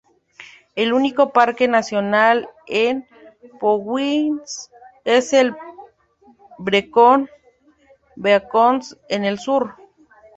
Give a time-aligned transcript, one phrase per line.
[0.75, 3.07] El único parque nacional en
[3.59, 4.71] Powys
[5.05, 5.55] es los
[6.57, 7.29] Brecon
[8.17, 9.75] Beacons en el sur.